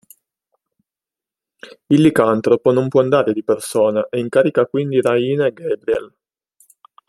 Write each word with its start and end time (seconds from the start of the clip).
Il 1.89 2.01
licantropo 2.01 2.71
non 2.71 2.87
può 2.87 3.01
andare 3.01 3.33
di 3.33 3.43
persona 3.43 4.07
e 4.09 4.17
incarica 4.17 4.65
quindi 4.65 4.99
Raina 4.99 5.45
e 5.45 5.53
Gabriel. 5.53 6.15